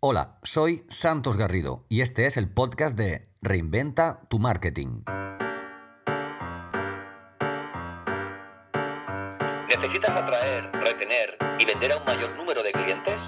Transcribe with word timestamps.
Hola, 0.00 0.38
soy 0.42 0.80
Santos 0.88 1.36
Garrido 1.36 1.84
y 1.88 2.00
este 2.00 2.26
es 2.26 2.36
el 2.36 2.48
podcast 2.48 2.96
de 2.96 3.22
Reinventa 3.42 4.20
tu 4.28 4.38
Marketing. 4.38 5.02
¿Necesitas 9.68 10.16
atraer, 10.16 10.70
retener 10.72 11.36
y 11.58 11.64
vender 11.66 11.92
a 11.92 11.98
un 11.98 12.04
mayor 12.04 12.36
número 12.36 12.62
de 12.62 12.72
clientes? 12.72 13.20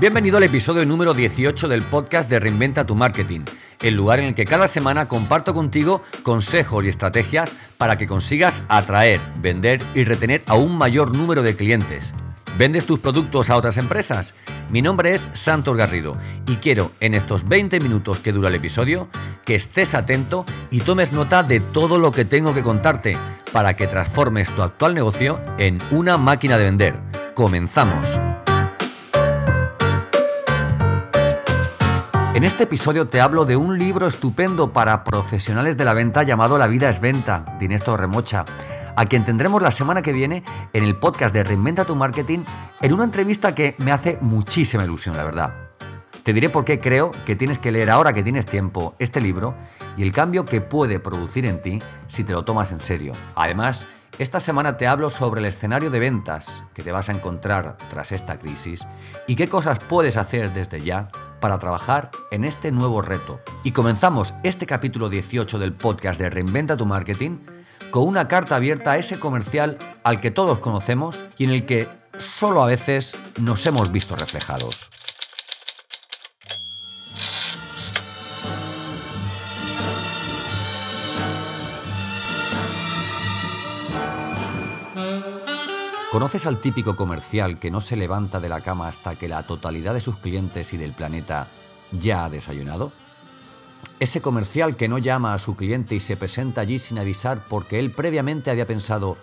Bienvenido 0.00 0.38
al 0.38 0.44
episodio 0.44 0.86
número 0.86 1.12
18 1.12 1.68
del 1.68 1.82
podcast 1.82 2.30
de 2.30 2.40
Reinventa 2.40 2.86
tu 2.86 2.96
Marketing, 2.96 3.40
el 3.82 3.94
lugar 3.94 4.20
en 4.20 4.26
el 4.26 4.34
que 4.34 4.46
cada 4.46 4.68
semana 4.68 5.06
comparto 5.06 5.52
contigo 5.52 6.02
consejos 6.22 6.86
y 6.86 6.88
estrategias 6.88 7.52
para 7.76 7.98
que 7.98 8.06
consigas 8.06 8.62
atraer, 8.68 9.20
vender 9.36 9.82
y 9.94 10.04
retener 10.04 10.42
a 10.46 10.54
un 10.54 10.78
mayor 10.78 11.14
número 11.14 11.42
de 11.42 11.54
clientes. 11.54 12.14
¿Vendes 12.60 12.84
tus 12.84 12.98
productos 12.98 13.48
a 13.48 13.56
otras 13.56 13.78
empresas? 13.78 14.34
Mi 14.68 14.82
nombre 14.82 15.14
es 15.14 15.28
Santos 15.32 15.78
Garrido 15.78 16.18
y 16.46 16.56
quiero 16.56 16.92
en 17.00 17.14
estos 17.14 17.48
20 17.48 17.80
minutos 17.80 18.18
que 18.18 18.32
dura 18.32 18.50
el 18.50 18.54
episodio 18.54 19.08
que 19.46 19.54
estés 19.54 19.94
atento 19.94 20.44
y 20.70 20.80
tomes 20.80 21.14
nota 21.14 21.42
de 21.42 21.60
todo 21.60 21.96
lo 21.98 22.12
que 22.12 22.26
tengo 22.26 22.52
que 22.52 22.62
contarte 22.62 23.16
para 23.50 23.76
que 23.76 23.86
transformes 23.86 24.54
tu 24.54 24.60
actual 24.60 24.94
negocio 24.94 25.40
en 25.56 25.78
una 25.90 26.18
máquina 26.18 26.58
de 26.58 26.64
vender. 26.64 27.00
Comenzamos. 27.34 28.20
En 32.34 32.44
este 32.44 32.64
episodio 32.64 33.08
te 33.08 33.22
hablo 33.22 33.46
de 33.46 33.56
un 33.56 33.78
libro 33.78 34.06
estupendo 34.06 34.70
para 34.70 35.02
profesionales 35.02 35.78
de 35.78 35.86
la 35.86 35.94
venta 35.94 36.24
llamado 36.24 36.58
La 36.58 36.66
vida 36.66 36.90
es 36.90 37.00
venta, 37.00 37.56
de 37.58 37.68
Néstor 37.68 38.00
Remocha, 38.00 38.44
a 38.96 39.06
quien 39.06 39.24
tendremos 39.24 39.62
la 39.62 39.70
semana 39.70 40.02
que 40.02 40.12
viene 40.12 40.42
en 40.72 40.84
el 40.84 40.96
podcast 40.96 41.34
de 41.34 41.44
Reinventa 41.44 41.84
tu 41.84 41.96
Marketing 41.96 42.40
en 42.80 42.92
una 42.92 43.04
entrevista 43.04 43.54
que 43.54 43.74
me 43.78 43.92
hace 43.92 44.18
muchísima 44.20 44.84
ilusión, 44.84 45.16
la 45.16 45.24
verdad. 45.24 45.54
Te 46.22 46.32
diré 46.32 46.50
por 46.50 46.64
qué 46.64 46.80
creo 46.80 47.12
que 47.24 47.36
tienes 47.36 47.58
que 47.58 47.72
leer 47.72 47.90
ahora 47.90 48.12
que 48.12 48.22
tienes 48.22 48.44
tiempo 48.46 48.94
este 48.98 49.20
libro 49.20 49.54
y 49.96 50.02
el 50.02 50.12
cambio 50.12 50.44
que 50.44 50.60
puede 50.60 51.00
producir 51.00 51.46
en 51.46 51.62
ti 51.62 51.82
si 52.08 52.24
te 52.24 52.32
lo 52.32 52.44
tomas 52.44 52.72
en 52.72 52.80
serio. 52.80 53.14
Además, 53.34 53.86
esta 54.18 54.38
semana 54.38 54.76
te 54.76 54.86
hablo 54.86 55.08
sobre 55.08 55.40
el 55.40 55.46
escenario 55.46 55.90
de 55.90 55.98
ventas 55.98 56.64
que 56.74 56.82
te 56.82 56.92
vas 56.92 57.08
a 57.08 57.12
encontrar 57.12 57.78
tras 57.88 58.12
esta 58.12 58.38
crisis 58.38 58.86
y 59.26 59.34
qué 59.34 59.48
cosas 59.48 59.78
puedes 59.78 60.18
hacer 60.18 60.52
desde 60.52 60.82
ya 60.82 61.08
para 61.40 61.58
trabajar 61.58 62.10
en 62.30 62.44
este 62.44 62.70
nuevo 62.70 63.00
reto. 63.00 63.40
Y 63.64 63.72
comenzamos 63.72 64.34
este 64.42 64.66
capítulo 64.66 65.08
18 65.08 65.58
del 65.58 65.72
podcast 65.72 66.20
de 66.20 66.28
Reinventa 66.28 66.76
tu 66.76 66.84
Marketing 66.84 67.38
con 67.90 68.06
una 68.06 68.28
carta 68.28 68.56
abierta 68.56 68.92
a 68.92 68.98
ese 68.98 69.18
comercial 69.18 69.78
al 70.04 70.20
que 70.20 70.30
todos 70.30 70.60
conocemos 70.60 71.24
y 71.36 71.44
en 71.44 71.50
el 71.50 71.66
que 71.66 71.88
solo 72.18 72.62
a 72.62 72.66
veces 72.66 73.16
nos 73.40 73.66
hemos 73.66 73.90
visto 73.90 74.16
reflejados. 74.16 74.90
¿Conoces 86.10 86.46
al 86.48 86.58
típico 86.58 86.96
comercial 86.96 87.60
que 87.60 87.70
no 87.70 87.80
se 87.80 87.94
levanta 87.94 88.40
de 88.40 88.48
la 88.48 88.62
cama 88.62 88.88
hasta 88.88 89.14
que 89.14 89.28
la 89.28 89.44
totalidad 89.44 89.94
de 89.94 90.00
sus 90.00 90.16
clientes 90.16 90.72
y 90.72 90.76
del 90.76 90.92
planeta 90.92 91.46
ya 91.92 92.24
ha 92.24 92.30
desayunado? 92.30 92.92
Ese 94.00 94.22
comercial 94.22 94.78
que 94.78 94.88
no 94.88 94.96
llama 94.96 95.34
a 95.34 95.38
su 95.38 95.56
cliente 95.56 95.94
y 95.94 96.00
se 96.00 96.16
presenta 96.16 96.62
allí 96.62 96.78
sin 96.78 96.98
avisar 96.98 97.44
porque 97.50 97.78
él 97.78 97.90
previamente 97.90 98.50
había 98.50 98.66
pensado, 98.66 99.18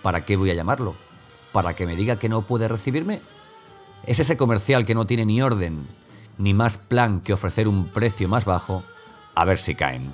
¿para 0.00 0.24
qué 0.24 0.36
voy 0.36 0.48
a 0.50 0.54
llamarlo? 0.54 0.94
¿Para 1.50 1.74
que 1.74 1.86
me 1.86 1.96
diga 1.96 2.20
que 2.20 2.28
no 2.28 2.42
puede 2.42 2.68
recibirme? 2.68 3.20
Es 4.06 4.20
ese 4.20 4.36
comercial 4.36 4.86
que 4.86 4.94
no 4.94 5.08
tiene 5.08 5.26
ni 5.26 5.42
orden, 5.42 5.88
ni 6.38 6.54
más 6.54 6.78
plan 6.78 7.20
que 7.20 7.32
ofrecer 7.32 7.66
un 7.66 7.88
precio 7.88 8.28
más 8.28 8.44
bajo, 8.44 8.84
a 9.34 9.44
ver 9.44 9.58
si 9.58 9.74
caen. 9.74 10.12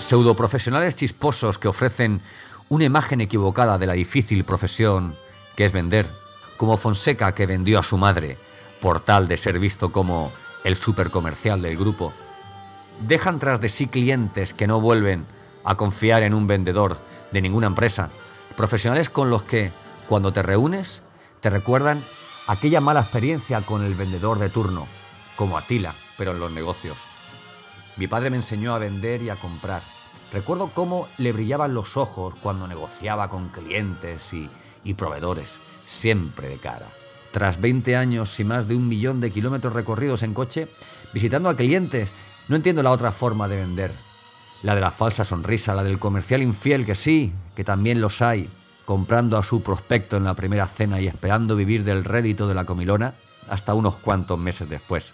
Pseudoprofesionales 0.00 0.96
chisposos 0.96 1.58
que 1.58 1.68
ofrecen 1.68 2.22
una 2.68 2.84
imagen 2.84 3.20
equivocada 3.20 3.78
de 3.78 3.86
la 3.86 3.92
difícil 3.92 4.42
profesión 4.42 5.14
que 5.54 5.64
es 5.64 5.70
vender, 5.70 6.10
como 6.56 6.76
Fonseca 6.76 7.36
que 7.36 7.46
vendió 7.46 7.78
a 7.78 7.84
su 7.84 7.96
madre, 7.96 8.36
por 8.84 9.00
tal 9.00 9.28
de 9.28 9.38
ser 9.38 9.58
visto 9.58 9.92
como 9.92 10.30
el 10.62 10.76
supercomercial 10.76 11.62
del 11.62 11.78
grupo. 11.78 12.12
Dejan 13.00 13.38
tras 13.38 13.58
de 13.58 13.70
sí 13.70 13.86
clientes 13.86 14.52
que 14.52 14.66
no 14.66 14.78
vuelven 14.78 15.24
a 15.64 15.74
confiar 15.74 16.22
en 16.22 16.34
un 16.34 16.46
vendedor 16.46 16.98
de 17.32 17.40
ninguna 17.40 17.66
empresa, 17.66 18.10
profesionales 18.58 19.08
con 19.08 19.30
los 19.30 19.42
que, 19.42 19.72
cuando 20.06 20.34
te 20.34 20.42
reúnes, 20.42 21.02
te 21.40 21.48
recuerdan 21.48 22.04
aquella 22.46 22.82
mala 22.82 23.00
experiencia 23.00 23.62
con 23.62 23.82
el 23.82 23.94
vendedor 23.94 24.38
de 24.38 24.50
turno, 24.50 24.86
como 25.34 25.56
Atila, 25.56 25.94
pero 26.18 26.32
en 26.32 26.40
los 26.40 26.52
negocios. 26.52 26.98
Mi 27.96 28.06
padre 28.06 28.28
me 28.28 28.36
enseñó 28.36 28.74
a 28.74 28.78
vender 28.78 29.22
y 29.22 29.30
a 29.30 29.36
comprar. 29.36 29.82
Recuerdo 30.30 30.72
cómo 30.74 31.08
le 31.16 31.32
brillaban 31.32 31.72
los 31.72 31.96
ojos 31.96 32.34
cuando 32.42 32.68
negociaba 32.68 33.30
con 33.30 33.48
clientes 33.48 34.34
y, 34.34 34.50
y 34.84 34.92
proveedores, 34.92 35.60
siempre 35.86 36.48
de 36.48 36.58
cara. 36.58 36.92
Tras 37.34 37.60
20 37.60 37.96
años 37.96 38.38
y 38.38 38.44
más 38.44 38.68
de 38.68 38.76
un 38.76 38.86
millón 38.86 39.20
de 39.20 39.32
kilómetros 39.32 39.74
recorridos 39.74 40.22
en 40.22 40.34
coche, 40.34 40.68
visitando 41.12 41.48
a 41.48 41.56
clientes, 41.56 42.14
no 42.46 42.54
entiendo 42.54 42.80
la 42.80 42.92
otra 42.92 43.10
forma 43.10 43.48
de 43.48 43.56
vender. 43.56 43.90
La 44.62 44.76
de 44.76 44.80
la 44.80 44.92
falsa 44.92 45.24
sonrisa, 45.24 45.74
la 45.74 45.82
del 45.82 45.98
comercial 45.98 46.44
infiel, 46.44 46.86
que 46.86 46.94
sí, 46.94 47.32
que 47.56 47.64
también 47.64 48.00
los 48.00 48.22
hay, 48.22 48.48
comprando 48.84 49.36
a 49.36 49.42
su 49.42 49.64
prospecto 49.64 50.16
en 50.16 50.22
la 50.22 50.34
primera 50.34 50.68
cena 50.68 51.00
y 51.00 51.08
esperando 51.08 51.56
vivir 51.56 51.82
del 51.82 52.04
rédito 52.04 52.46
de 52.46 52.54
la 52.54 52.66
comilona 52.66 53.16
hasta 53.48 53.74
unos 53.74 53.98
cuantos 53.98 54.38
meses 54.38 54.68
después. 54.68 55.12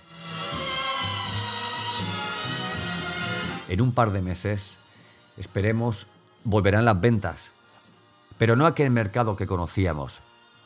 En 3.70 3.80
un 3.80 3.92
par 3.92 4.12
de 4.12 4.20
meses, 4.20 4.78
esperemos, 5.38 6.06
volverán 6.44 6.84
las 6.84 7.00
ventas, 7.00 7.52
pero 8.36 8.56
no 8.56 8.66
aquel 8.66 8.90
mercado 8.90 9.36
que 9.36 9.46
conocíamos. 9.46 10.20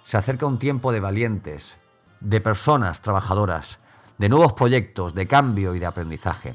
Se 0.04 0.16
acerca 0.16 0.46
un 0.46 0.60
tiempo 0.60 0.92
de 0.92 1.00
valientes, 1.00 1.78
de 2.20 2.40
personas 2.40 3.02
trabajadoras, 3.02 3.80
de 4.18 4.28
nuevos 4.28 4.52
proyectos, 4.52 5.14
de 5.14 5.26
cambio 5.26 5.74
y 5.74 5.80
de 5.80 5.86
aprendizaje. 5.86 6.54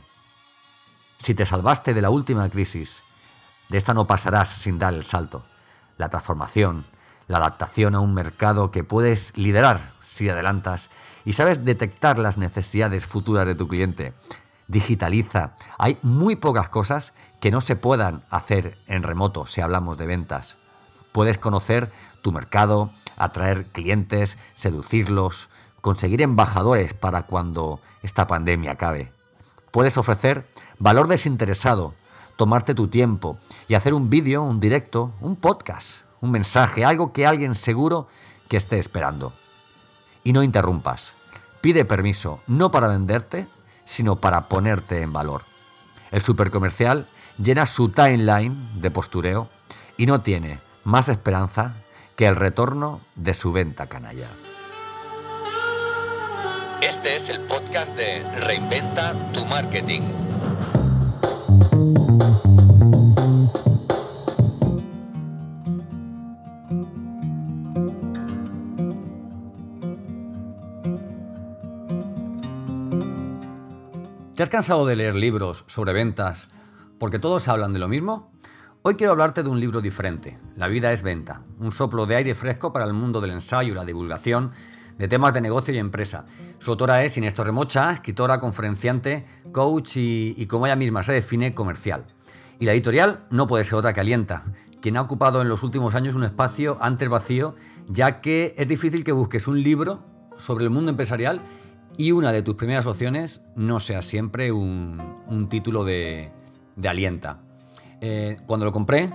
Si 1.18 1.34
te 1.34 1.46
salvaste 1.46 1.94
de 1.94 2.02
la 2.02 2.10
última 2.10 2.50
crisis, 2.50 3.04
de 3.68 3.78
esta 3.78 3.94
no 3.94 4.08
pasarás 4.08 4.48
sin 4.48 4.80
dar 4.80 4.94
el 4.94 5.04
salto. 5.04 5.44
La 5.98 6.10
transformación, 6.10 6.86
la 7.28 7.40
adaptación 7.40 7.96
a 7.96 8.00
un 8.00 8.14
mercado 8.14 8.72
que 8.72 8.86
puedes 8.86 9.36
liderar 9.36 9.82
si 10.02 10.30
adelantas 10.30 10.90
y 11.26 11.34
sabes 11.34 11.66
detectar 11.66 12.18
las 12.18 12.38
necesidades 12.38 13.06
futuras 13.06 13.46
de 13.46 13.56
tu 13.56 13.68
cliente 13.68 14.14
digitaliza. 14.70 15.56
Hay 15.78 15.98
muy 16.04 16.38
pocas 16.38 16.70
cosas 16.70 17.14
que 17.42 17.52
no 17.52 17.60
se 17.60 17.76
puedan 17.76 18.24
hacer 18.30 18.78
en 18.88 19.04
remoto 19.04 19.46
si 19.46 19.60
hablamos 19.60 19.98
de 19.98 20.06
ventas. 20.06 20.58
Puedes 21.12 21.38
conocer 21.38 21.92
tu 22.22 22.32
mercado, 22.32 22.94
atraer 23.20 23.68
clientes, 23.68 24.40
seducirlos, 24.56 25.50
conseguir 25.82 26.22
embajadores 26.22 26.94
para 26.94 27.24
cuando 27.24 27.80
esta 28.02 28.26
pandemia 28.26 28.72
acabe. 28.72 29.12
Puedes 29.72 29.98
ofrecer 29.98 30.48
valor 30.80 31.08
desinteresado, 31.08 31.94
tomarte 32.36 32.74
tu 32.74 32.88
tiempo 32.88 33.38
y 33.68 33.76
hacer 33.76 33.94
un 33.94 34.10
vídeo, 34.10 34.42
un 34.42 34.60
directo, 34.60 35.14
un 35.22 35.36
podcast, 35.36 36.02
un 36.22 36.32
mensaje, 36.32 36.86
algo 36.86 37.14
que 37.14 37.28
alguien 37.28 37.54
seguro 37.54 38.08
que 38.48 38.58
esté 38.58 38.80
esperando. 38.80 39.34
Y 40.24 40.34
no 40.34 40.42
interrumpas. 40.42 41.14
Pide 41.62 41.86
permiso, 41.86 42.42
no 42.48 42.72
para 42.72 42.88
venderte, 42.88 43.48
sino 43.86 44.22
para 44.22 44.48
ponerte 44.48 45.02
en 45.02 45.14
valor. 45.14 45.44
El 46.12 46.22
supercomercial 46.22 47.08
llena 47.38 47.66
su 47.66 47.90
timeline 47.90 48.82
de 48.82 48.92
postureo 48.92 49.50
y 49.98 50.06
no 50.06 50.22
tiene 50.22 50.60
más 50.84 51.10
esperanza 51.10 51.76
que 52.20 52.28
el 52.28 52.36
retorno 52.36 53.00
de 53.16 53.34
su 53.34 53.54
venta 53.54 53.88
canalla. 53.88 54.28
Este 56.82 57.16
es 57.16 57.30
el 57.30 57.40
podcast 57.48 57.96
de 57.96 58.24
Reinventa 58.42 59.32
tu 59.32 59.46
Marketing. 59.46 60.02
¿Te 74.36 74.44
has 74.44 74.50
cansado 74.50 74.86
de 74.86 74.98
leer 74.98 75.16
libros 75.16 75.64
sobre 75.68 75.94
ventas 75.94 76.50
porque 76.98 77.18
todos 77.18 77.48
hablan 77.48 77.72
de 77.72 77.80
lo 77.80 77.88
mismo? 77.88 78.30
Hoy 78.82 78.96
quiero 78.96 79.12
hablarte 79.12 79.44
de 79.44 79.50
un 79.50 79.60
libro 79.60 79.82
diferente, 79.82 80.38
La 80.56 80.70
vida 80.70 80.94
es 80.94 81.02
venta, 81.02 81.44
un 81.60 81.74
soplo 81.74 82.06
de 82.06 82.16
aire 82.16 82.34
fresco 82.34 82.72
para 82.72 82.86
el 82.86 82.94
mundo 82.94 83.20
del 83.20 83.32
ensayo 83.32 83.74
y 83.74 83.76
la 83.76 83.84
divulgación 83.84 84.52
de 84.98 85.10
temas 85.10 85.34
de 85.34 85.42
negocio 85.42 85.74
y 85.74 85.78
empresa. 85.78 86.26
Su 86.60 86.72
autora 86.72 87.04
es 87.04 87.18
Inés 87.18 87.34
Torremocha, 87.34 87.92
escritora, 87.92 88.40
conferenciante, 88.40 89.26
coach 89.52 89.98
y, 89.98 90.34
y 90.38 90.46
como 90.46 90.66
ella 90.66 90.78
misma 90.78 91.04
se 91.04 91.12
define, 91.12 91.54
comercial. 91.54 92.06
Y 92.58 92.66
la 92.66 92.72
editorial 92.72 93.26
no 93.30 93.48
puede 93.48 93.66
ser 93.66 93.76
otra 93.76 93.92
que 93.92 94.00
Alienta, 94.00 94.44
quien 94.82 94.96
ha 94.96 95.02
ocupado 95.02 95.42
en 95.42 95.50
los 95.50 95.62
últimos 95.64 95.94
años 95.94 96.16
un 96.16 96.24
espacio 96.24 96.78
antes 96.80 97.10
vacío, 97.10 97.56
ya 97.90 98.22
que 98.22 98.56
es 98.58 98.68
difícil 98.70 99.04
que 99.04 99.12
busques 99.12 99.50
un 99.50 99.62
libro 99.62 100.06
sobre 100.38 100.64
el 100.64 100.70
mundo 100.70 100.92
empresarial 100.92 101.42
y 101.98 102.14
una 102.14 102.32
de 102.32 102.44
tus 102.44 102.56
primeras 102.56 102.86
opciones 102.86 103.42
no 103.58 103.82
sea 103.82 104.02
siempre 104.02 104.54
un, 104.54 105.48
título 105.50 105.84
de, 105.84 106.32
alienta. 106.82 107.42
Eh, 108.02 108.38
cuando 108.46 108.66
lo 108.66 108.72
compré, 108.72 109.10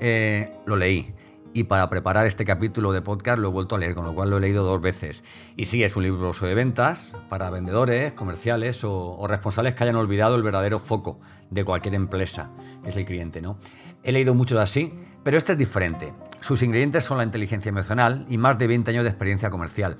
eh, 0.00 0.52
lo 0.66 0.76
leí 0.76 1.14
y 1.54 1.64
para 1.64 1.88
preparar 1.88 2.26
este 2.26 2.44
capítulo 2.44 2.92
de 2.92 3.00
podcast 3.00 3.38
lo 3.38 3.48
he 3.48 3.50
vuelto 3.50 3.76
a 3.76 3.78
leer, 3.78 3.94
con 3.94 4.04
lo 4.04 4.12
cual 4.12 4.28
lo 4.28 4.38
he 4.38 4.40
leído 4.40 4.64
dos 4.64 4.80
veces. 4.80 5.22
Y 5.56 5.66
sí, 5.66 5.84
es 5.84 5.94
un 5.94 6.02
libro 6.02 6.32
de 6.32 6.54
ventas 6.54 7.16
para 7.28 7.48
vendedores, 7.48 8.12
comerciales 8.12 8.82
o, 8.82 9.24
responsables 9.28 9.74
que 9.74 9.84
hayan 9.84 9.94
olvidado 9.94 10.34
el 10.34 10.42
verdadero 10.42 10.80
foco 10.80 11.20
de 11.50 11.64
cualquier 11.64 11.94
empresa, 11.94 12.50
que 12.82 12.90
es 12.90 12.96
el 12.96 13.04
cliente. 13.04 13.40
¿no? 13.40 13.56
He 14.02 14.10
leído 14.10 14.34
muchos 14.34 14.58
así, 14.58 14.92
pero 15.22 15.38
este 15.38 15.52
es 15.52 15.58
diferente. 15.58 16.12
Sus 16.40 16.60
ingredientes 16.62 17.04
son 17.04 17.18
la 17.18 17.24
inteligencia 17.24 17.68
emocional 17.68 18.26
y 18.28 18.36
más 18.36 18.58
de 18.58 18.66
20 18.66 18.90
años 18.90 19.04
de 19.04 19.10
experiencia 19.10 19.48
comercial. 19.48 19.96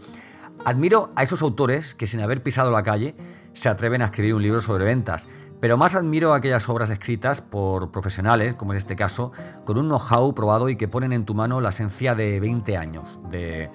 Admiro 0.65 1.13
a 1.15 1.23
esos 1.23 1.41
autores 1.43 1.95
que 1.95 2.09
sin 2.09 2.21
haber 2.21 2.43
pisado 2.43 2.73
la 2.73 2.83
calle 2.83 3.15
se 3.53 3.69
atreven 3.69 4.03
a 4.03 4.07
escribir 4.07 4.35
un 4.35 4.43
libro 4.43 4.61
sobre 4.61 4.85
ventas, 4.85 5.29
pero 5.65 5.79
más 5.79 5.95
admiro 5.95 6.35
aquellas 6.35 6.69
obras 6.69 6.91
escritas 6.91 7.41
por 7.41 7.91
profesionales, 7.91 8.53
como 8.53 8.73
en 8.73 8.77
este 8.77 8.97
caso, 8.97 9.33
con 9.65 9.79
un 9.79 9.89
know-how 9.89 10.35
probado 10.35 10.69
y 10.69 10.77
que 10.77 10.89
ponen 10.89 11.15
en 11.15 11.25
tu 11.25 11.35
mano 11.35 11.63
la 11.63 11.71
esencia 11.71 12.15
de 12.15 12.39
20 12.39 12.77
años 12.77 13.19
de, 13.31 13.71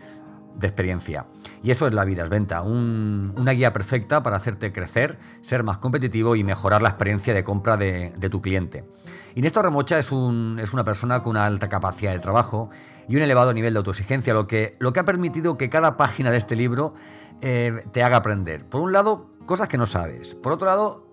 experiencia. 0.61 1.25
Y 1.63 1.71
eso 1.71 1.87
es 1.87 1.93
la 1.95 2.05
vida, 2.05 2.25
es 2.25 2.29
venta, 2.29 2.61
una 2.61 3.51
guía 3.53 3.73
perfecta 3.73 4.21
para 4.21 4.37
hacerte 4.37 4.71
crecer, 4.71 5.17
ser 5.41 5.63
más 5.63 5.79
competitivo 5.79 6.35
y 6.35 6.43
mejorar 6.43 6.83
la 6.83 6.89
experiencia 6.89 7.33
de 7.33 7.43
compra 7.43 7.75
de, 7.75 8.11
tu 8.29 8.39
cliente. 8.39 8.85
Y 9.33 9.41
Néstor 9.41 9.65
Remocha 9.65 9.97
es, 9.97 10.11
una 10.11 10.83
persona 10.83 11.23
con 11.23 11.31
una 11.31 11.47
alta 11.47 11.69
capacidad 11.69 12.11
de 12.11 12.19
trabajo 12.19 12.69
y 13.07 13.15
un 13.15 13.23
elevado 13.23 13.51
nivel 13.51 13.73
de 13.73 13.79
autoexigencia, 13.79 14.35
lo 14.35 14.45
que, 14.45 14.75
lo 14.77 14.93
que 14.93 14.99
ha 14.99 15.05
permitido 15.05 15.57
que 15.57 15.71
cada 15.71 15.97
página 15.97 16.29
de 16.29 16.37
este 16.37 16.55
libro 16.55 16.93
eh, 17.41 17.83
te 17.91 18.03
haga 18.03 18.17
aprender. 18.17 18.69
Por 18.69 18.81
un 18.81 18.93
lado, 18.93 19.31
cosas 19.47 19.67
que 19.67 19.79
no 19.79 19.87
sabes. 19.87 20.35
Por 20.35 20.51
otro 20.51 20.67
lado, 20.67 21.08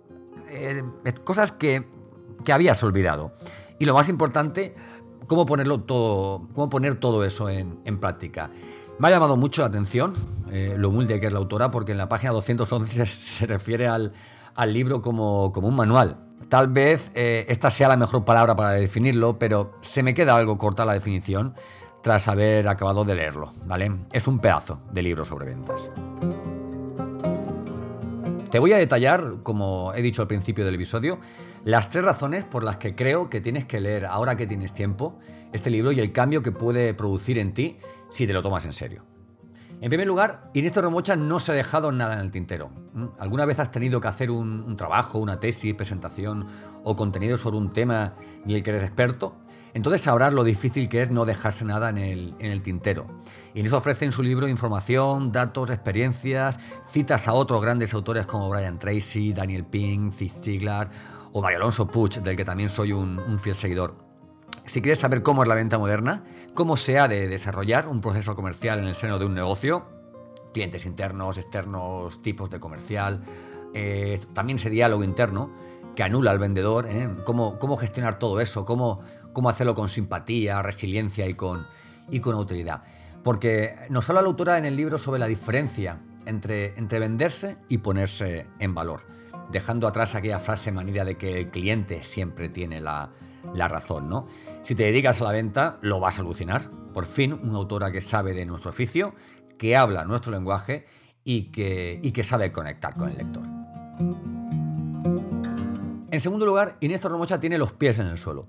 eh, 0.48 0.82
cosas 1.24 1.52
que, 1.52 1.84
habías 2.52 2.82
olvidado. 2.82 3.32
Y 3.78 3.84
lo 3.84 3.94
más 3.94 4.08
importante, 4.08 4.74
cómo 5.26 5.46
ponerlo 5.46 5.80
todo, 5.80 6.48
cómo 6.54 6.68
poner 6.68 6.94
todo 6.94 7.24
eso 7.24 7.48
en, 7.48 7.98
práctica. 7.98 8.50
Me 8.98 9.08
ha 9.08 9.10
llamado 9.10 9.36
mucho 9.36 9.62
la 9.62 9.68
atención 9.68 10.14
eh, 10.50 10.74
lo 10.78 10.90
humilde 10.90 11.20
que 11.20 11.26
es 11.26 11.32
la 11.32 11.40
autora, 11.40 11.70
porque 11.70 11.92
en 11.92 11.98
la 11.98 12.08
página 12.08 12.32
211 12.32 13.06
se, 13.06 13.46
refiere 13.46 13.88
al, 13.88 14.12
libro 14.66 15.02
como, 15.02 15.52
como, 15.52 15.68
un 15.68 15.74
manual. 15.74 16.18
Tal 16.48 16.68
vez 16.68 17.10
eh, 17.14 17.44
esta 17.48 17.70
sea 17.70 17.88
la 17.88 17.96
mejor 17.96 18.24
palabra 18.24 18.54
para 18.54 18.70
definirlo, 18.72 19.38
pero 19.38 19.72
se 19.80 20.02
me 20.02 20.14
queda 20.14 20.36
algo 20.36 20.56
corta 20.56 20.84
la 20.84 20.92
definición 20.92 21.54
tras 22.02 22.28
haber 22.28 22.68
acabado 22.68 23.04
de 23.04 23.16
leerlo, 23.16 23.52
¿vale? 23.66 23.90
Es 24.12 24.28
un 24.28 24.38
pedazo 24.38 24.80
de 24.92 25.02
libro 25.02 25.24
sobre 25.24 25.46
ventas. 25.46 25.90
Te 28.56 28.60
voy 28.60 28.72
a 28.72 28.78
detallar, 28.78 29.42
como 29.42 29.92
he 29.92 30.00
dicho 30.00 30.22
al 30.22 30.28
principio 30.28 30.64
del 30.64 30.76
episodio, 30.76 31.18
las 31.64 31.90
tres 31.90 32.06
razones 32.06 32.46
por 32.46 32.62
las 32.62 32.78
que 32.78 32.94
creo 32.94 33.28
que 33.28 33.42
tienes 33.42 33.66
que 33.66 33.80
leer 33.80 34.06
ahora 34.06 34.34
que 34.38 34.46
tienes 34.46 34.72
tiempo 34.72 35.18
este 35.52 35.68
libro 35.68 35.92
y 35.92 36.00
el 36.00 36.10
cambio 36.10 36.42
que 36.42 36.52
puede 36.52 36.94
producir 36.94 37.38
en 37.38 37.52
ti 37.52 37.76
si 38.08 38.26
te 38.26 38.32
lo 38.32 38.42
tomas 38.42 38.64
en 38.64 38.72
serio. 38.72 39.04
En 39.82 39.90
primer 39.90 40.06
lugar, 40.06 40.50
Inés 40.54 40.74
Romocha 40.74 41.16
no 41.16 41.38
se 41.38 41.52
ha 41.52 41.54
dejado 41.54 41.92
nada 41.92 42.14
en 42.14 42.20
el 42.20 42.30
tintero. 42.30 42.70
¿Alguna 43.18 43.44
vez 43.44 43.58
has 43.58 43.70
tenido 43.70 44.00
que 44.00 44.08
hacer 44.08 44.30
un, 44.30 44.62
un 44.62 44.74
trabajo, 44.74 45.18
una 45.18 45.38
tesis, 45.38 45.74
presentación 45.74 46.46
o 46.82 46.96
contenido 46.96 47.36
sobre 47.36 47.58
un 47.58 47.74
tema 47.74 48.14
en 48.42 48.52
el 48.52 48.62
que 48.62 48.70
eres 48.70 48.84
experto? 48.84 49.36
Entonces 49.76 50.00
sabrás 50.00 50.32
lo 50.32 50.42
difícil 50.42 50.88
que 50.88 51.02
es 51.02 51.10
no 51.10 51.26
dejarse 51.26 51.66
nada 51.66 51.90
en 51.90 51.98
el, 51.98 52.62
tintero. 52.62 53.06
Y 53.52 53.62
nos 53.62 53.74
ofrece 53.74 54.06
en 54.06 54.12
su 54.12 54.22
libro 54.22 54.48
información, 54.48 55.32
datos, 55.32 55.68
experiencias, 55.68 56.58
citas 56.90 57.28
a 57.28 57.34
otros 57.34 57.60
grandes 57.60 57.92
autores 57.92 58.24
como 58.24 58.48
Brian 58.48 58.78
Tracy, 58.78 59.34
Daniel 59.34 59.66
Pink, 59.66 60.14
Zig 60.14 60.32
Ziglar 60.32 60.88
o 61.30 61.42
Mario 61.42 61.58
Alonso 61.58 61.86
Puch, 61.88 62.20
del 62.20 62.36
que 62.36 62.44
también 62.46 62.70
soy 62.70 62.92
un, 62.92 63.38
fiel 63.38 63.54
seguidor. 63.54 63.98
Si 64.64 64.80
quieres 64.80 64.98
saber 64.98 65.22
cómo 65.22 65.42
es 65.42 65.48
la 65.48 65.54
venta 65.54 65.76
moderna, 65.76 66.24
cómo 66.54 66.78
se 66.78 66.98
ha 66.98 67.06
de 67.06 67.28
desarrollar 67.28 67.86
un 67.86 68.00
proceso 68.00 68.34
comercial 68.34 68.78
en 68.78 68.86
el 68.86 68.94
seno 68.94 69.18
de 69.18 69.26
un 69.26 69.34
negocio, 69.34 69.84
clientes 70.54 70.86
internos, 70.86 71.36
externos, 71.36 72.22
tipos 72.22 72.48
de 72.48 72.60
comercial, 72.60 73.20
eh, 73.74 74.18
también 74.32 74.56
ese 74.56 74.70
diálogo 74.70 75.04
interno 75.04 75.50
que 75.96 76.02
anula 76.02 76.30
al 76.30 76.38
vendedor, 76.38 76.86
¿eh? 76.86 77.08
cómo, 77.24 77.58
cómo 77.58 77.76
gestionar 77.76 78.18
todo 78.18 78.40
eso, 78.40 78.64
cómo, 78.64 79.00
cómo 79.32 79.48
hacerlo 79.48 79.74
con 79.74 79.88
simpatía, 79.88 80.62
resiliencia 80.62 81.26
y 81.26 81.34
con, 81.34 81.66
y 82.10 82.20
con 82.20 82.34
autoridad. 82.34 82.82
Porque 83.24 83.74
nos 83.88 84.08
habla 84.08 84.22
la 84.22 84.28
autora 84.28 84.58
en 84.58 84.66
el 84.66 84.76
libro 84.76 84.98
sobre 84.98 85.18
la 85.18 85.26
diferencia 85.26 86.00
entre, 86.26 86.78
entre 86.78 87.00
venderse 87.00 87.56
y 87.68 87.78
ponerse 87.78 88.46
en 88.60 88.74
valor, 88.74 89.06
dejando 89.50 89.88
atrás 89.88 90.14
aquella 90.14 90.38
frase 90.38 90.70
manida 90.70 91.04
de 91.04 91.16
que 91.16 91.40
el 91.40 91.50
cliente 91.50 92.02
siempre 92.02 92.50
tiene 92.50 92.80
la, 92.80 93.10
razón. 93.54 94.08
¿no? 94.08 94.26
Si 94.62 94.74
te 94.74 94.84
dedicas 94.84 95.20
a 95.22 95.24
la 95.24 95.32
venta, 95.32 95.78
lo 95.80 95.98
vas 95.98 96.18
a 96.18 96.22
alucinar. 96.22 96.62
Por 96.92 97.06
fin, 97.06 97.32
una 97.32 97.56
autora 97.56 97.90
que 97.90 98.00
sabe 98.00 98.34
de 98.34 98.44
nuestro 98.44 98.70
oficio, 98.70 99.14
que 99.58 99.76
habla 99.76 100.04
nuestro 100.04 100.30
lenguaje 100.30 100.86
y 101.24 101.50
que, 101.50 101.98
y 102.02 102.12
que 102.12 102.22
sabe 102.22 102.52
conectar 102.52 102.96
con 102.96 103.08
el 103.08 103.16
lector. 103.16 103.65
En 106.16 106.20
segundo 106.20 106.46
lugar, 106.46 106.78
Inés 106.80 107.02
Torromocha 107.02 107.38
tiene 107.40 107.58
los 107.58 107.74
pies 107.74 107.98
en 107.98 108.06
el 108.06 108.16
suelo. 108.16 108.48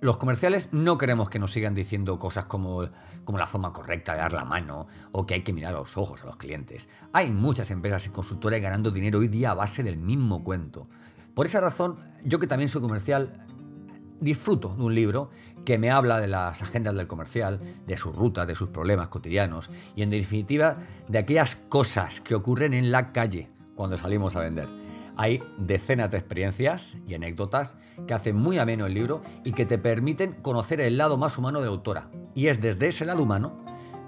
Los 0.00 0.18
comerciales 0.18 0.68
no 0.70 0.98
queremos 0.98 1.28
que 1.28 1.40
nos 1.40 1.50
sigan 1.50 1.74
diciendo 1.74 2.20
cosas 2.20 2.44
como, 2.44 2.88
como 3.24 3.38
la 3.38 3.48
forma 3.48 3.72
correcta 3.72 4.12
de 4.12 4.20
dar 4.20 4.32
la 4.32 4.44
mano 4.44 4.86
o 5.10 5.26
que 5.26 5.34
hay 5.34 5.42
que 5.42 5.52
mirar 5.52 5.74
a 5.74 5.78
los 5.78 5.96
ojos 5.96 6.22
a 6.22 6.26
los 6.26 6.36
clientes. 6.36 6.88
Hay 7.12 7.32
muchas 7.32 7.72
empresas 7.72 8.06
y 8.06 8.10
consultoras 8.10 8.60
ganando 8.60 8.92
dinero 8.92 9.18
hoy 9.18 9.26
día 9.26 9.50
a 9.50 9.54
base 9.54 9.82
del 9.82 9.98
mismo 9.98 10.44
cuento. 10.44 10.88
Por 11.34 11.46
esa 11.46 11.60
razón, 11.60 11.96
yo 12.22 12.38
que 12.38 12.46
también 12.46 12.68
soy 12.68 12.82
comercial, 12.82 13.46
disfruto 14.20 14.76
de 14.76 14.84
un 14.84 14.94
libro 14.94 15.30
que 15.64 15.78
me 15.78 15.90
habla 15.90 16.20
de 16.20 16.28
las 16.28 16.62
agendas 16.62 16.94
del 16.94 17.08
comercial, 17.08 17.58
de 17.84 17.96
sus 17.96 18.14
rutas, 18.14 18.46
de 18.46 18.54
sus 18.54 18.68
problemas 18.68 19.08
cotidianos 19.08 19.70
y 19.96 20.02
en 20.02 20.10
definitiva 20.10 20.76
de 21.08 21.18
aquellas 21.18 21.56
cosas 21.56 22.20
que 22.20 22.36
ocurren 22.36 22.72
en 22.72 22.92
la 22.92 23.10
calle 23.10 23.50
cuando 23.74 23.96
salimos 23.96 24.36
a 24.36 24.40
vender. 24.40 24.81
Hay 25.16 25.42
decenas 25.58 26.10
de 26.10 26.18
experiencias 26.18 26.98
y 27.06 27.14
anécdotas 27.14 27.76
que 28.06 28.14
hacen 28.14 28.36
muy 28.36 28.58
ameno 28.58 28.86
el 28.86 28.94
libro 28.94 29.22
y 29.44 29.52
que 29.52 29.66
te 29.66 29.78
permiten 29.78 30.32
conocer 30.42 30.80
el 30.80 30.96
lado 30.96 31.16
más 31.16 31.36
humano 31.38 31.60
de 31.60 31.66
la 31.66 31.72
autora. 31.72 32.10
Y 32.34 32.46
es 32.46 32.60
desde 32.60 32.88
ese 32.88 33.04
lado 33.04 33.22
humano, 33.22 33.64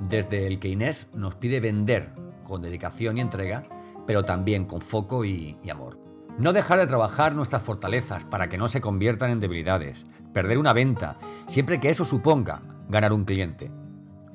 desde 0.08 0.46
el 0.46 0.58
que 0.58 0.68
Inés 0.68 1.08
nos 1.14 1.34
pide 1.34 1.60
vender 1.60 2.12
con 2.42 2.62
dedicación 2.62 3.18
y 3.18 3.20
entrega, 3.20 3.64
pero 4.06 4.24
también 4.24 4.64
con 4.64 4.80
foco 4.80 5.24
y, 5.24 5.56
amor. 5.70 5.98
No 6.38 6.52
dejar 6.52 6.78
de 6.78 6.86
trabajar 6.86 7.34
nuestras 7.34 7.62
fortalezas 7.62 8.24
para 8.24 8.48
que 8.48 8.58
no 8.58 8.68
se 8.68 8.80
conviertan 8.80 9.30
en 9.30 9.40
debilidades, 9.40 10.04
perder 10.32 10.58
una 10.58 10.72
venta, 10.72 11.16
siempre 11.46 11.78
que 11.80 11.90
eso 11.90 12.04
suponga 12.04 12.62
ganar 12.88 13.12
un 13.12 13.24
cliente. 13.24 13.70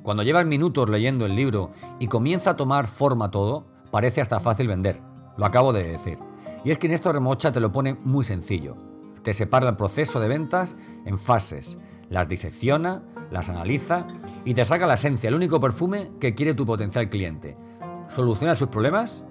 Cuando 0.02 0.22
llevas 0.22 0.46
minutos 0.46 0.88
leyendo 0.88 1.26
el 1.26 1.36
libro 1.36 1.72
y 1.98 2.06
comienza 2.06 2.50
a 2.50 2.56
tomar 2.56 2.86
forma 2.86 3.30
todo, 3.30 3.66
parece 3.90 4.22
hasta 4.22 4.40
fácil 4.40 4.66
vender. 4.66 5.00
Lo 5.36 5.44
acabo 5.44 5.72
de 5.72 5.84
decir. 5.84 6.29
Y 6.64 6.70
es 6.70 6.78
que 6.78 6.86
en 6.86 6.92
esto 6.92 7.12
Remocha 7.12 7.52
te 7.52 7.60
lo 7.60 7.72
pone 7.72 7.94
muy 7.94 8.24
sencillo. 8.24 8.76
Te 9.22 9.34
separa 9.34 9.68
el 9.68 9.76
proceso 9.76 10.20
de 10.20 10.28
ventas 10.28 10.76
en 11.04 11.18
fases, 11.18 11.78
las 12.08 12.28
disecciona, 12.28 13.02
las 13.30 13.48
analiza 13.48 14.06
y 14.44 14.54
te 14.54 14.64
saca 14.64 14.86
la 14.86 14.94
esencia, 14.94 15.28
el 15.28 15.34
único 15.34 15.60
perfume 15.60 16.10
que 16.20 16.34
quiere 16.34 16.54
tu 16.54 16.66
potencial 16.66 17.08
cliente. 17.08 17.56
Soluciona 18.08 18.54
sus 18.54 18.68
problemas, 18.68 19.24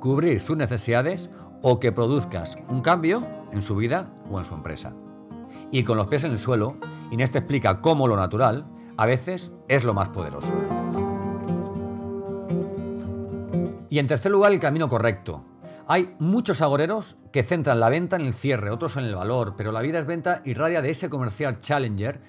cubrir 0.00 0.40
sus 0.40 0.56
necesidades 0.56 1.30
o 1.62 1.78
que 1.78 1.92
produzcas 1.92 2.56
un 2.68 2.80
cambio 2.80 3.26
en 3.52 3.62
su 3.62 3.76
vida 3.76 4.12
o 4.30 4.38
en 4.38 4.44
su 4.44 4.54
empresa. 4.54 4.94
Y 5.70 5.84
con 5.84 5.96
los 5.96 6.06
pies 6.06 6.24
en 6.24 6.32
el 6.32 6.38
suelo, 6.38 6.76
Inés 7.10 7.30
te 7.30 7.38
explica 7.38 7.80
cómo 7.80 8.08
lo 8.08 8.16
natural 8.16 8.66
a 8.96 9.06
veces 9.06 9.52
es 9.68 9.84
lo 9.84 9.94
más 9.94 10.08
poderoso. 10.08 10.54
Y 13.88 13.98
en 13.98 14.06
tercer 14.06 14.32
lugar, 14.32 14.52
el 14.52 14.58
camino 14.58 14.88
correcto, 14.88 15.44
hay 15.86 16.14
muchos 16.18 16.62
agoreros 16.62 17.16
que 17.32 17.42
centran 17.42 17.80
la 17.80 17.88
venta 17.88 18.16
en 18.16 18.22
el 18.22 18.34
cierre, 18.34 18.70
otros 18.70 18.96
en 18.96 19.04
el 19.04 19.14
valor, 19.14 19.54
pero 19.56 19.72
la 19.72 19.82
vida 19.82 19.98
es 19.98 20.06
venta 20.06 20.42
irradia 20.44 20.82
de 20.82 20.90
ese 20.90 21.10
comercial 21.10 21.60
Challenger 21.60 22.20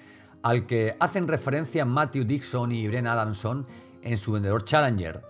al 0.42 0.66
que 0.66 0.96
hacen 1.00 1.26
referencia 1.26 1.84
Matthew 1.84 2.24
Dixon 2.24 2.72
y 2.72 2.86
Bren 2.86 3.06
Adamson 3.06 3.66
en 4.02 4.18
su 4.18 4.32
vendedor 4.32 4.64
Challenger. 4.64 5.22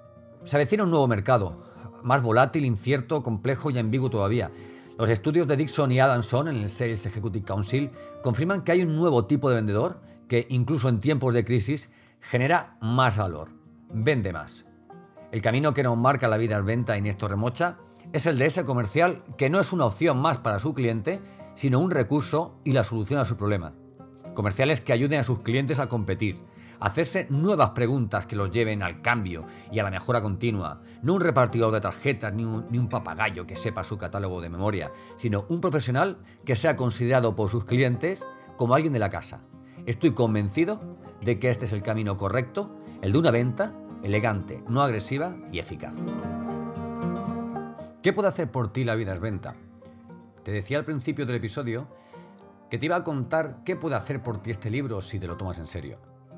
Se 0.42 0.56
avecina 0.56 0.82
un 0.82 0.90
nuevo 0.90 1.06
mercado, 1.06 1.62
más 2.02 2.22
volátil, 2.22 2.64
incierto, 2.64 3.22
complejo 3.22 3.70
y 3.70 3.78
ambiguo 3.78 4.10
todavía. 4.10 4.50
Los 4.98 5.10
estudios 5.10 5.46
de 5.46 5.56
Dixon 5.56 5.92
y 5.92 6.00
Adamson 6.00 6.48
en 6.48 6.56
el 6.56 6.68
Sales 6.68 7.06
Executive 7.06 7.44
Council 7.44 7.90
confirman 8.22 8.62
que 8.62 8.72
hay 8.72 8.82
un 8.82 8.96
nuevo 8.96 9.26
tipo 9.26 9.48
de 9.48 9.56
vendedor 9.56 10.00
que, 10.28 10.46
incluso 10.50 10.88
en 10.88 11.00
tiempos 11.00 11.34
de 11.34 11.44
crisis, 11.44 11.90
genera 12.20 12.76
más 12.80 13.18
valor, 13.18 13.50
vende 13.92 14.32
más. 14.32 14.66
El 15.32 15.42
camino 15.42 15.74
que 15.74 15.82
nos 15.82 15.96
marca 15.96 16.28
la 16.28 16.36
vida 16.36 16.58
es 16.58 16.64
venta 16.64 16.96
en 16.96 17.06
esto 17.06 17.26
remocha 17.26 17.78
es 18.12 18.26
el 18.26 18.38
de 18.38 18.46
ese 18.46 18.64
comercial 18.64 19.24
que 19.36 19.50
no 19.50 19.60
es 19.60 19.72
una 19.72 19.86
opción 19.86 20.18
más 20.18 20.38
para 20.38 20.58
su 20.58 20.74
cliente, 20.74 21.20
sino 21.54 21.80
un 21.80 21.90
recurso 21.90 22.58
y 22.64 22.72
la 22.72 22.84
solución 22.84 23.20
a 23.20 23.24
su 23.24 23.36
problema. 23.36 23.74
Comerciales 24.34 24.80
que 24.80 24.92
ayuden 24.92 25.20
a 25.20 25.24
sus 25.24 25.40
clientes 25.40 25.78
a 25.78 25.88
competir, 25.88 26.38
a 26.80 26.86
hacerse 26.86 27.26
nuevas 27.30 27.70
preguntas 27.70 28.26
que 28.26 28.36
los 28.36 28.50
lleven 28.50 28.82
al 28.82 29.00
cambio 29.00 29.46
y 29.70 29.78
a 29.78 29.84
la 29.84 29.90
mejora 29.90 30.20
continua. 30.20 30.80
No 31.02 31.14
un 31.14 31.20
repartidor 31.20 31.72
de 31.72 31.80
tarjetas 31.80 32.32
ni 32.34 32.44
un, 32.44 32.66
ni 32.70 32.78
un 32.78 32.88
papagayo 32.88 33.46
que 33.46 33.56
sepa 33.56 33.84
su 33.84 33.96
catálogo 33.96 34.40
de 34.40 34.50
memoria, 34.50 34.92
sino 35.16 35.46
un 35.48 35.60
profesional 35.60 36.18
que 36.44 36.56
sea 36.56 36.76
considerado 36.76 37.36
por 37.36 37.50
sus 37.50 37.64
clientes 37.64 38.26
como 38.56 38.74
alguien 38.74 38.92
de 38.92 38.98
la 38.98 39.10
casa. 39.10 39.42
Estoy 39.86 40.12
convencido 40.12 40.80
de 41.22 41.38
que 41.38 41.50
este 41.50 41.64
es 41.64 41.72
el 41.72 41.82
camino 41.82 42.16
correcto, 42.16 42.76
el 43.02 43.12
de 43.12 43.18
una 43.18 43.30
venta 43.30 43.74
elegante, 44.02 44.62
no 44.68 44.82
agresiva 44.82 45.36
y 45.50 45.58
eficaz. 45.58 45.94
¿Qué 48.04 48.12
puede 48.12 48.28
hacer 48.28 48.50
por 48.50 48.70
ti 48.70 48.84
la 48.84 48.96
vida 48.96 49.14
es 49.14 49.20
venta? 49.20 49.54
Te 50.42 50.52
decía 50.52 50.76
al 50.76 50.84
principio 50.84 51.24
del 51.24 51.36
episodio 51.36 51.88
que 52.68 52.76
te 52.76 52.84
iba 52.84 52.96
a 52.96 53.02
contar 53.02 53.64
qué 53.64 53.76
puede 53.76 53.96
hacer 53.96 54.22
por 54.22 54.42
ti 54.42 54.50
este 54.50 54.68
libro 54.68 55.00
si 55.00 55.18
te 55.18 55.26
lo 55.26 55.38
tomas 55.38 55.58
en 55.58 55.66
serio. 55.66 55.96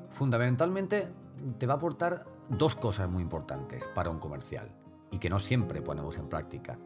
Fundamentalmente 0.09 1.09
te 1.59 1.67
va 1.67 1.73
a 1.73 1.75
aportar 1.75 2.23
dos 2.47 2.75
cosas 2.75 3.09
muy 3.09 3.21
importantes 3.21 3.85
para 3.93 4.09
un 4.09 4.17
comercial 4.17 4.71
y 5.11 5.17
que 5.17 5.29
no 5.29 5.39
siempre 5.39 5.81
ponemos 5.81 6.17
en 6.17 6.29
práctica. 6.29 6.79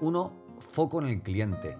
Uno, 0.00 0.56
foco 0.58 1.00
en 1.00 1.06
el 1.06 1.22
cliente. 1.22 1.78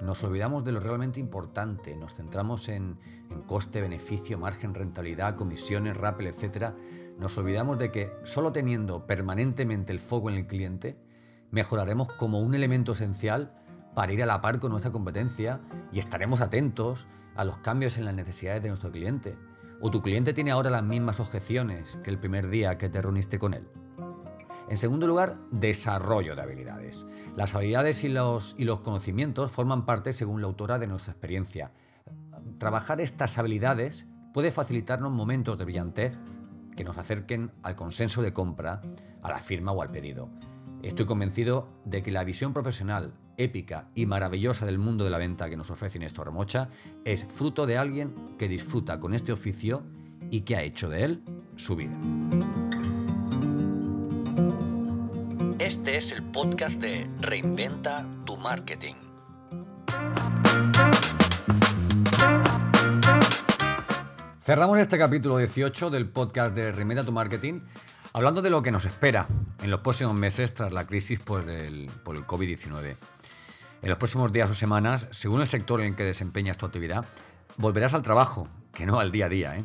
Nos 0.00 0.22
olvidamos 0.22 0.62
de 0.62 0.70
lo 0.70 0.78
realmente 0.78 1.18
importante, 1.18 1.96
nos 1.96 2.14
centramos 2.14 2.68
en, 2.68 3.00
coste, 3.48 3.80
beneficio, 3.80 4.38
margen, 4.38 4.74
rentabilidad, 4.74 5.34
comisiones, 5.34 5.96
rappel, 5.96 6.28
etc. 6.28 6.74
Nos 7.18 7.36
olvidamos 7.36 7.78
de 7.78 7.90
que 7.90 8.12
solo 8.22 8.52
teniendo 8.52 9.08
permanentemente 9.08 9.92
el 9.92 9.98
foco 9.98 10.30
en 10.30 10.36
el 10.36 10.46
cliente, 10.46 11.07
mejoraremos 11.50 12.12
como 12.14 12.40
un 12.40 12.54
elemento 12.54 12.92
esencial 12.92 13.54
para 13.94 14.12
ir 14.12 14.22
a 14.22 14.26
la 14.26 14.40
par 14.40 14.58
con 14.58 14.70
nuestra 14.70 14.92
competencia 14.92 15.60
y 15.92 15.98
estaremos 15.98 16.40
atentos 16.40 17.06
a 17.34 17.44
los 17.44 17.58
cambios 17.58 17.98
en 17.98 18.04
las 18.04 18.14
necesidades 18.14 18.62
de 18.62 18.68
nuestro 18.68 18.90
cliente. 18.90 19.36
¿O 19.80 19.90
tu 19.90 20.02
cliente 20.02 20.32
tiene 20.32 20.50
ahora 20.50 20.70
las 20.70 20.82
mismas 20.82 21.20
objeciones 21.20 21.98
que 22.02 22.10
el 22.10 22.18
primer 22.18 22.48
día 22.48 22.78
que 22.78 22.88
te 22.88 23.00
reuniste 23.00 23.38
con 23.38 23.54
él? 23.54 23.68
En 24.68 24.76
segundo 24.76 25.06
lugar, 25.06 25.38
desarrollo 25.50 26.36
de 26.36 26.42
habilidades. 26.42 27.06
Las 27.36 27.54
habilidades 27.54 28.04
y 28.04 28.08
los, 28.08 28.54
y 28.58 28.64
los 28.64 28.80
conocimientos 28.80 29.50
forman 29.50 29.86
parte, 29.86 30.12
según 30.12 30.42
la 30.42 30.48
autora, 30.48 30.78
de 30.78 30.86
nuestra 30.86 31.12
experiencia. 31.12 31.72
Trabajar 32.58 33.00
estas 33.00 33.38
habilidades 33.38 34.06
puede 34.34 34.50
facilitarnos 34.50 35.10
momentos 35.10 35.56
de 35.58 35.64
brillantez 35.64 36.18
que 36.76 36.84
nos 36.84 36.98
acerquen 36.98 37.50
al 37.62 37.76
consenso 37.76 38.20
de 38.20 38.32
compra, 38.32 38.82
a 39.22 39.28
la 39.30 39.38
firma 39.38 39.72
o 39.72 39.80
al 39.80 39.90
pedido. 39.90 40.28
Estoy 40.82 41.06
convencido 41.06 41.68
de 41.84 42.02
que 42.02 42.12
la 42.12 42.22
visión 42.22 42.52
profesional, 42.52 43.12
épica 43.36 43.90
y 43.96 44.06
maravillosa 44.06 44.64
del 44.64 44.78
mundo 44.78 45.04
de 45.04 45.10
la 45.10 45.18
venta 45.18 45.50
que 45.50 45.56
nos 45.56 45.70
ofrece 45.70 45.98
Néstor 45.98 46.30
Mocha 46.30 46.68
es 47.04 47.26
fruto 47.28 47.66
de 47.66 47.76
alguien 47.76 48.36
que 48.38 48.48
disfruta 48.48 49.00
con 49.00 49.12
este 49.12 49.32
oficio 49.32 49.82
y 50.30 50.42
que 50.42 50.56
ha 50.56 50.62
hecho 50.62 50.88
de 50.88 51.04
él 51.04 51.22
su 51.56 51.74
vida. 51.74 51.98
Este 55.58 55.96
es 55.96 56.12
el 56.12 56.22
podcast 56.22 56.80
de 56.80 57.10
Reinventa 57.20 58.06
tu 58.24 58.36
Marketing. 58.36 58.94
Cerramos 64.38 64.78
este 64.78 64.96
capítulo 64.96 65.38
18 65.38 65.90
del 65.90 66.08
podcast 66.08 66.54
de 66.54 66.70
Reinventa 66.70 67.04
tu 67.04 67.12
Marketing 67.12 67.60
hablando 68.12 68.42
de 68.42 68.50
lo 68.50 68.62
que 68.62 68.70
nos 68.70 68.84
espera 68.84 69.26
en 69.62 69.70
los 69.70 69.80
próximos 69.80 70.14
meses 70.14 70.54
tras 70.54 70.72
la 70.72 70.86
crisis 70.86 71.20
por 71.20 71.48
el, 71.48 71.90
por 72.04 72.16
el 72.16 72.26
COVID-19. 72.26 72.96
En 73.82 73.88
los 73.88 73.98
próximos 73.98 74.32
días 74.32 74.50
o 74.50 74.54
semanas, 74.54 75.08
según 75.10 75.40
el 75.40 75.46
sector 75.46 75.80
en 75.80 75.88
el 75.88 75.96
que 75.96 76.04
desempeñas 76.04 76.56
tu 76.56 76.66
actividad, 76.66 77.04
volverás 77.56 77.94
al 77.94 78.02
trabajo, 78.02 78.48
que 78.72 78.86
no 78.86 78.98
al 78.98 79.12
día 79.12 79.26
a 79.26 79.28
día. 79.28 79.56
¿eh? 79.56 79.64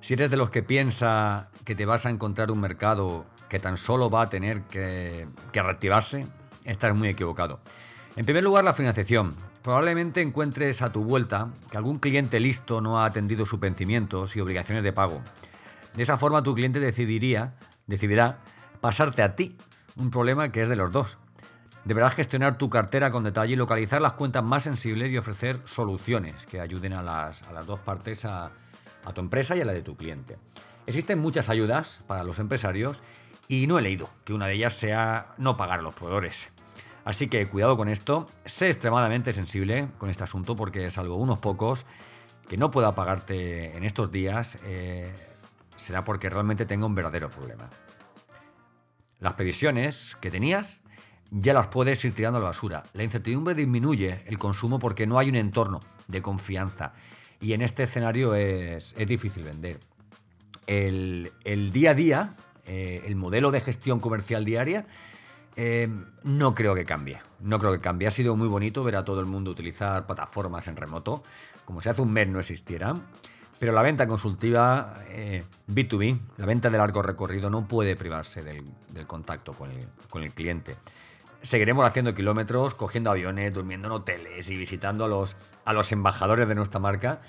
Si 0.00 0.14
eres 0.14 0.30
de 0.30 0.36
los 0.36 0.50
que 0.50 0.62
piensa 0.62 1.50
que 1.64 1.74
te 1.74 1.86
vas 1.86 2.06
a 2.06 2.10
encontrar 2.10 2.50
un 2.50 2.60
mercado 2.60 3.24
que 3.48 3.58
tan 3.58 3.78
solo 3.78 4.10
va 4.10 4.22
a 4.22 4.28
tener 4.28 4.62
que, 4.62 5.26
que 5.52 5.62
reactivarse, 5.62 6.26
estás 6.64 6.94
muy 6.94 7.08
equivocado. 7.08 7.60
En 8.16 8.24
primer 8.24 8.42
lugar, 8.42 8.64
la 8.64 8.72
financiación. 8.72 9.36
Probablemente 9.62 10.22
encuentres 10.22 10.80
a 10.82 10.92
tu 10.92 11.02
vuelta 11.02 11.50
que 11.70 11.76
algún 11.76 11.98
cliente 11.98 12.40
listo 12.40 12.80
no 12.80 13.00
ha 13.00 13.06
atendido 13.06 13.46
sus 13.46 13.58
vencimientos 13.58 14.36
y 14.36 14.40
obligaciones 14.40 14.84
de 14.84 14.92
pago. 14.92 15.22
De 15.94 16.02
esa 16.02 16.16
forma, 16.18 16.42
tu 16.42 16.54
cliente 16.54 16.78
decidiría, 16.78 17.54
decidirá 17.86 18.38
pasarte 18.80 19.22
a 19.22 19.34
ti, 19.36 19.56
un 19.96 20.10
problema 20.10 20.52
que 20.52 20.62
es 20.62 20.68
de 20.68 20.76
los 20.76 20.92
dos. 20.92 21.18
Deberás 21.84 22.14
gestionar 22.14 22.58
tu 22.58 22.68
cartera 22.68 23.10
con 23.10 23.22
detalle 23.24 23.52
y 23.52 23.56
localizar 23.56 24.02
las 24.02 24.14
cuentas 24.14 24.42
más 24.42 24.64
sensibles 24.64 25.12
y 25.12 25.18
ofrecer 25.18 25.60
soluciones 25.64 26.46
que 26.46 26.60
ayuden 26.60 26.92
a 26.92 27.02
las, 27.02 27.44
a 27.44 27.52
las 27.52 27.66
dos 27.66 27.78
partes, 27.78 28.24
a, 28.24 28.50
tu 29.14 29.20
empresa 29.20 29.54
y 29.54 29.60
a 29.60 29.64
la 29.64 29.72
de 29.72 29.82
tu 29.82 29.96
cliente. 29.96 30.36
Existen 30.86 31.20
muchas 31.20 31.48
ayudas 31.48 32.02
para 32.08 32.24
los 32.24 32.40
empresarios 32.40 33.02
y 33.46 33.68
no 33.68 33.78
he 33.78 33.82
leído 33.82 34.10
que 34.24 34.34
una 34.34 34.48
de 34.48 34.54
ellas 34.54 34.72
sea 34.72 35.34
no 35.38 35.56
pagar 35.56 35.78
a 35.78 35.82
los 35.82 35.94
proveedores. 35.94 36.48
Así 37.04 37.28
que 37.28 37.46
cuidado 37.46 37.76
con 37.76 37.88
esto, 37.88 38.26
sé 38.44 38.66
extremadamente 38.66 39.32
sensible 39.32 39.88
con 39.98 40.10
este 40.10 40.24
asunto 40.24 40.56
porque 40.56 40.90
salvo 40.90 41.14
unos 41.14 41.38
pocos 41.38 41.86
que 42.48 42.56
no 42.56 42.72
pueda 42.72 42.96
pagarte 42.96 43.76
en 43.76 43.84
estos 43.84 44.10
días, 44.10 44.58
eh, 44.64 45.14
será 45.76 46.04
porque 46.04 46.28
realmente 46.30 46.66
tenga 46.66 46.86
un 46.86 46.94
verdadero 46.94 47.30
problema. 47.30 47.68
Las 49.20 49.34
previsiones 49.34 50.16
que 50.20 50.30
tenías 50.30 50.82
ya 51.30 51.52
las 51.52 51.68
puedes 51.68 52.04
ir 52.04 52.14
tirando 52.14 52.38
a 52.38 52.42
la 52.42 52.48
basura. 52.48 52.84
La 52.92 53.02
incertidumbre 53.02 53.54
disminuye 53.54 54.22
el 54.26 54.38
consumo 54.38 54.78
porque 54.78 55.06
no 55.06 55.18
hay 55.18 55.28
un 55.28 55.36
entorno 55.36 55.80
de 56.08 56.22
confianza 56.22 56.92
y 57.40 57.52
en 57.52 57.62
este 57.62 57.84
escenario 57.84 58.34
es, 58.34 58.94
es 58.98 59.06
difícil 59.06 59.44
vender. 59.44 59.78
El, 60.66 61.32
el, 61.44 61.72
día 61.72 61.90
a 61.90 61.94
día, 61.94 62.34
eh, 62.66 63.02
el 63.06 63.16
modelo 63.16 63.50
de 63.50 63.60
gestión 63.60 64.00
comercial 64.00 64.44
diaria, 64.44 64.86
eh, 65.56 65.88
no 66.22 66.54
creo 66.54 66.74
que 66.74 66.84
cambie. 66.84 67.18
No 67.40 67.58
creo 67.58 67.72
que 67.72 67.80
cambie. 67.80 68.08
Ha 68.08 68.10
sido 68.10 68.36
muy 68.36 68.48
bonito 68.48 68.82
ver 68.84 68.96
a 68.96 69.04
todo 69.04 69.20
el 69.20 69.26
mundo 69.26 69.50
utilizar 69.50 70.06
plataformas 70.06 70.68
en 70.68 70.76
remoto, 70.76 71.22
como 71.64 71.80
si 71.80 71.88
hace 71.88 72.02
un 72.02 72.12
mes 72.12 72.28
no 72.28 72.38
existieran. 72.38 73.02
Pero 73.58 73.72
la 73.72 73.82
venta 73.82 74.06
consultiva 74.06 74.98
eh, 75.08 75.44
B2B, 75.68 76.18
la 76.36 76.46
venta 76.46 76.68
de 76.68 76.76
largo 76.76 77.00
recorrido, 77.02 77.48
no 77.48 77.66
puede 77.66 77.96
privarse 77.96 78.42
del, 78.42 78.64
contacto 79.06 79.54
con 79.54 80.22
el, 80.22 80.32
cliente. 80.32 80.76
Seguiremos 81.40 81.86
haciendo 81.86 82.14
kilómetros, 82.14 82.74
cogiendo 82.74 83.10
aviones, 83.10 83.52
durmiendo 83.52 83.88
en 83.88 83.92
hoteles 83.92 84.50
y 84.50 84.56
visitando 84.56 85.04
a 85.04 85.72
los, 85.72 85.92
embajadores 85.92 86.48
de 86.48 86.54
nuestra 86.54 86.80
marca. 86.80 87.20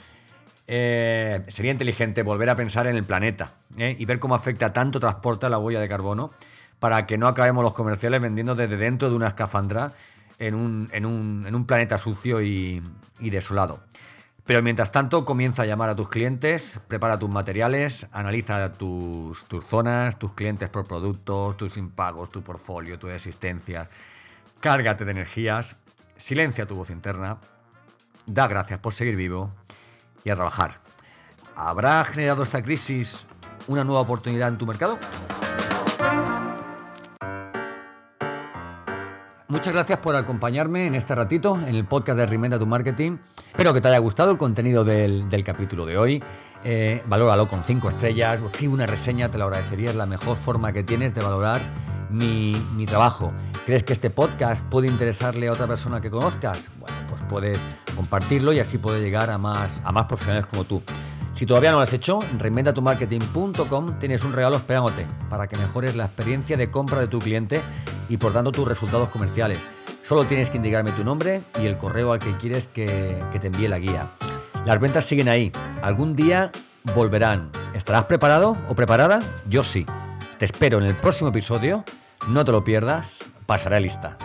Eh, 0.69 1.45
sería 1.47 1.71
inteligente 1.71 2.23
volver 2.23 2.49
a 2.49 2.55
pensar 2.55 2.87
en 2.87 2.97
el 2.97 3.05
planeta 3.05 3.53
¿eh? 3.77 3.95
y 3.97 4.03
ver 4.03 4.19
cómo 4.19 4.35
afecta 4.35 4.73
tanto 4.73 4.99
transporte 4.99 5.45
a 5.45 5.49
la 5.49 5.59
huella 5.59 5.79
de 5.79 5.87
carbono 5.87 6.31
para 6.79 7.05
que 7.05 7.17
no 7.17 7.29
acabemos 7.29 7.63
los 7.63 7.71
comerciales 7.71 8.21
vendiendo 8.21 8.53
desde 8.53 8.75
dentro 8.75 9.09
de 9.09 9.15
una 9.15 9.27
escafandra 9.27 9.93
en 10.39 10.55
un, 10.55 11.65
planeta 11.65 11.97
sucio 11.97 12.41
y 12.41 12.81
desolado. 13.21 13.79
Pero 14.47 14.63
mientras 14.63 14.93
tanto, 14.93 15.25
comienza 15.25 15.63
a 15.63 15.65
llamar 15.65 15.89
a 15.89 15.95
tus 15.95 16.07
clientes, 16.07 16.79
prepara 16.87 17.19
tus 17.19 17.29
materiales, 17.29 18.07
analiza 18.13 18.71
tus, 18.71 19.43
tus 19.43 19.65
zonas, 19.65 20.17
tus 20.17 20.31
clientes 20.31 20.69
por 20.69 20.87
productos, 20.87 21.57
tus 21.57 21.75
impagos, 21.75 22.29
tu 22.29 22.41
portfolio, 22.41 22.97
tu 22.97 23.09
existencia. 23.09 23.89
Cárgate 24.61 25.03
de 25.03 25.11
energías, 25.11 25.75
silencia 26.15 26.65
tu 26.65 26.75
voz 26.75 26.91
interna, 26.91 27.39
da 28.25 28.47
gracias 28.47 28.79
por 28.79 28.93
seguir 28.93 29.17
vivo 29.17 29.51
y 30.23 30.29
a 30.29 30.35
trabajar. 30.37 30.79
¿Habrá 31.57 32.05
generado 32.05 32.41
esta 32.41 32.63
crisis 32.63 33.25
una 33.67 33.83
nueva 33.83 33.99
oportunidad 33.99 34.47
en 34.47 34.57
tu 34.57 34.65
mercado? 34.65 34.97
Muchas 39.49 39.71
gracias 39.73 39.99
por 39.99 40.13
acompañarme 40.17 40.87
en 40.87 40.95
este 40.95 41.15
ratito 41.15 41.55
en 41.55 41.73
el 41.73 41.85
podcast 41.85 42.19
de 42.19 42.25
Reinventa 42.25 42.59
tu 42.59 42.67
Marketing. 42.67 43.17
Espero 43.47 43.73
que 43.73 43.79
te 43.79 43.87
haya 43.87 43.97
gustado 43.99 44.29
el 44.29 44.37
contenido 44.37 44.83
del, 44.83 45.29
del 45.29 45.45
capítulo 45.45 45.85
de 45.85 45.97
hoy. 45.97 46.21
Eh, 46.65 47.01
valóralo 47.05 47.47
con 47.47 47.63
5 47.63 47.87
estrellas, 47.87 48.41
escribe 48.41 48.73
una 48.73 48.85
reseña, 48.85 49.31
te 49.31 49.37
lo 49.37 49.45
agradecería. 49.45 49.91
Es 49.91 49.95
la 49.95 50.05
mejor 50.05 50.35
forma 50.35 50.73
que 50.73 50.83
tienes 50.83 51.15
de 51.15 51.21
valorar 51.21 51.61
mi, 52.09 52.61
mi, 52.75 52.85
trabajo. 52.85 53.31
¿Crees 53.65 53.83
que 53.83 53.93
este 53.93 54.09
podcast 54.09 54.65
puede 54.65 54.89
interesarle 54.89 55.47
a 55.47 55.53
otra 55.53 55.65
persona 55.65 56.01
que 56.01 56.11
conozcas? 56.11 56.69
Bueno, 56.77 56.97
pues 57.07 57.21
puedes 57.29 57.65
compartirlo 57.95 58.51
y 58.51 58.59
así 58.59 58.77
puede 58.77 58.99
llegar 58.99 59.29
a 59.29 59.37
más, 59.37 59.81
a 59.85 59.93
más 59.93 60.07
profesionales 60.07 60.45
como 60.47 60.65
tú. 60.65 60.83
Si 61.37 61.45
todavía 61.45 61.69
no 61.69 61.77
lo 61.77 61.83
has 61.83 61.93
hecho, 61.93 62.19
en 62.23 62.39
reinventatumarketing.com 62.39 63.99
tienes 63.99 64.23
un 64.23 64.33
regalo 64.33 64.55
esperándote 64.55 65.05
para 65.29 65.45
que 65.45 65.55
mejores 65.55 65.95
la 65.95 66.05
experiencia 66.05 66.57
de 66.57 66.71
compra 66.71 66.99
de 66.99 67.07
tu 67.07 67.19
cliente 67.19 67.61
y 68.09 68.17
por 68.17 68.33
tanto 68.33 68.51
tus 68.51 68.67
resultados 68.67 69.09
comerciales. 69.09 69.69
Solo 70.01 70.23
tienes 70.23 70.49
que 70.49 70.57
indicarme 70.57 70.93
tu 70.93 71.03
nombre 71.03 71.43
y 71.61 71.67
el 71.67 71.77
correo 71.77 72.11
al 72.11 72.17
que 72.17 72.35
quieres 72.37 72.65
que, 72.65 73.23
que 73.31 73.37
te 73.37 73.47
envíe 73.47 73.67
la 73.67 73.77
guía. 73.77 74.07
Las 74.65 74.79
ventas 74.79 75.05
siguen 75.05 75.29
ahí. 75.29 75.51
Algún 75.83 76.15
día 76.15 76.51
volverán. 76.95 77.51
¿Estarás 77.75 78.05
preparado 78.05 78.57
o 78.67 78.73
preparada? 78.73 79.21
Yo 79.47 79.63
sí. 79.63 79.85
Te 80.39 80.45
espero 80.45 80.79
en 80.79 80.85
el 80.85 80.95
próximo 80.95 81.29
episodio. 81.29 81.83
No 82.27 82.45
te 82.45 82.51
lo 82.51 82.63
pierdas. 82.63 83.23
Pasaré 83.45 83.79
lista. 83.79 84.17